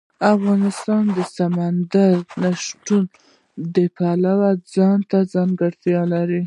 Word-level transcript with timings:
افغانستان 0.35 1.03
د 1.17 1.19
سمندر 1.37 2.15
نه 2.41 2.51
شتون 2.63 3.03
د 3.75 3.77
پلوه 3.95 4.51
ځانته 4.73 5.17
ځانګړتیا 5.33 6.01
لري. 6.13 6.39